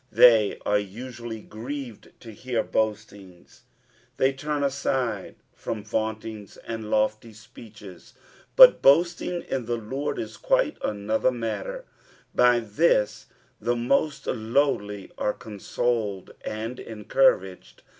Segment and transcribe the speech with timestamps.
[0.11, 3.61] They are usually grieved to hear boastings;
[4.17, 8.15] they turn aside from vauntings and lofty speeches,
[8.55, 11.85] but boasting in tiie Lord is quite another matter;
[12.33, 13.27] by this
[13.59, 17.83] the most lowly arc consoled and encouraged.